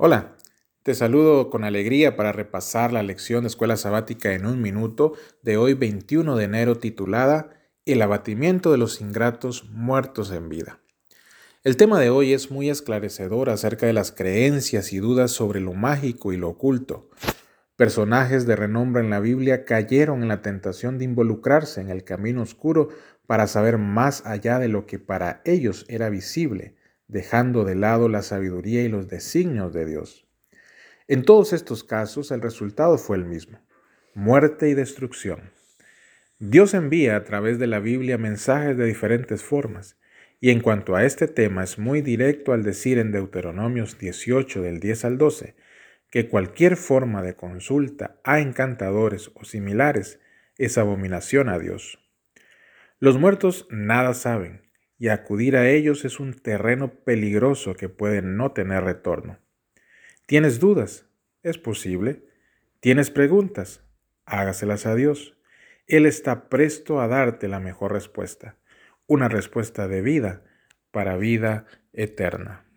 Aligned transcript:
Hola, 0.00 0.36
te 0.84 0.94
saludo 0.94 1.50
con 1.50 1.64
alegría 1.64 2.14
para 2.14 2.30
repasar 2.30 2.92
la 2.92 3.02
lección 3.02 3.42
de 3.42 3.48
escuela 3.48 3.76
sabática 3.76 4.32
en 4.32 4.46
un 4.46 4.62
minuto 4.62 5.14
de 5.42 5.56
hoy 5.56 5.74
21 5.74 6.36
de 6.36 6.44
enero 6.44 6.78
titulada 6.78 7.50
El 7.84 8.00
abatimiento 8.00 8.70
de 8.70 8.78
los 8.78 9.00
ingratos 9.00 9.68
muertos 9.70 10.30
en 10.30 10.48
vida. 10.48 10.78
El 11.64 11.76
tema 11.76 11.98
de 11.98 12.10
hoy 12.10 12.32
es 12.32 12.52
muy 12.52 12.70
esclarecedor 12.70 13.50
acerca 13.50 13.86
de 13.86 13.92
las 13.92 14.12
creencias 14.12 14.92
y 14.92 14.98
dudas 14.98 15.32
sobre 15.32 15.58
lo 15.58 15.72
mágico 15.72 16.32
y 16.32 16.36
lo 16.36 16.50
oculto. 16.50 17.10
Personajes 17.74 18.46
de 18.46 18.54
renombre 18.54 19.02
en 19.02 19.10
la 19.10 19.18
Biblia 19.18 19.64
cayeron 19.64 20.22
en 20.22 20.28
la 20.28 20.42
tentación 20.42 20.98
de 20.98 21.06
involucrarse 21.06 21.80
en 21.80 21.90
el 21.90 22.04
camino 22.04 22.42
oscuro 22.42 22.90
para 23.26 23.48
saber 23.48 23.78
más 23.78 24.24
allá 24.24 24.60
de 24.60 24.68
lo 24.68 24.86
que 24.86 25.00
para 25.00 25.42
ellos 25.44 25.86
era 25.88 26.08
visible 26.08 26.76
dejando 27.08 27.64
de 27.64 27.74
lado 27.74 28.08
la 28.08 28.22
sabiduría 28.22 28.84
y 28.84 28.88
los 28.88 29.08
designios 29.08 29.72
de 29.72 29.86
Dios. 29.86 30.28
En 31.08 31.24
todos 31.24 31.52
estos 31.52 31.84
casos 31.84 32.30
el 32.30 32.42
resultado 32.42 32.98
fue 32.98 33.16
el 33.16 33.24
mismo, 33.24 33.58
muerte 34.14 34.68
y 34.68 34.74
destrucción. 34.74 35.50
Dios 36.38 36.74
envía 36.74 37.16
a 37.16 37.24
través 37.24 37.58
de 37.58 37.66
la 37.66 37.80
Biblia 37.80 38.18
mensajes 38.18 38.76
de 38.76 38.84
diferentes 38.84 39.42
formas, 39.42 39.98
y 40.40 40.50
en 40.50 40.60
cuanto 40.60 40.94
a 40.94 41.04
este 41.04 41.26
tema 41.26 41.64
es 41.64 41.78
muy 41.78 42.00
directo 42.00 42.52
al 42.52 42.62
decir 42.62 42.98
en 42.98 43.10
Deuteronomios 43.10 43.98
18 43.98 44.62
del 44.62 44.78
10 44.78 45.04
al 45.04 45.18
12 45.18 45.56
que 46.10 46.28
cualquier 46.28 46.76
forma 46.76 47.22
de 47.22 47.34
consulta 47.34 48.20
a 48.24 48.40
encantadores 48.40 49.30
o 49.34 49.44
similares 49.44 50.20
es 50.56 50.78
abominación 50.78 51.48
a 51.48 51.58
Dios. 51.58 51.98
Los 52.98 53.18
muertos 53.18 53.66
nada 53.70 54.14
saben, 54.14 54.67
y 54.98 55.08
acudir 55.08 55.56
a 55.56 55.70
ellos 55.70 56.04
es 56.04 56.20
un 56.20 56.34
terreno 56.34 56.92
peligroso 57.04 57.74
que 57.74 57.88
puede 57.88 58.20
no 58.20 58.52
tener 58.52 58.84
retorno. 58.84 59.38
¿Tienes 60.26 60.58
dudas? 60.58 61.06
Es 61.42 61.56
posible. 61.56 62.24
¿Tienes 62.80 63.10
preguntas? 63.10 63.82
Hágaselas 64.26 64.86
a 64.86 64.94
Dios. 64.94 65.36
Él 65.86 66.04
está 66.04 66.48
presto 66.48 67.00
a 67.00 67.08
darte 67.08 67.48
la 67.48 67.60
mejor 67.60 67.92
respuesta, 67.92 68.56
una 69.06 69.28
respuesta 69.28 69.88
de 69.88 70.02
vida 70.02 70.44
para 70.90 71.16
vida 71.16 71.64
eterna. 71.92 72.67